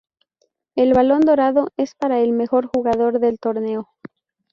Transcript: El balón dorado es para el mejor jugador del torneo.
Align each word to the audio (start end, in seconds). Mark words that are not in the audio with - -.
El 0.75 0.93
balón 0.95 1.19
dorado 1.21 1.67
es 1.77 1.93
para 1.93 2.21
el 2.21 2.31
mejor 2.31 2.65
jugador 2.65 3.19
del 3.19 3.37
torneo. 3.37 3.87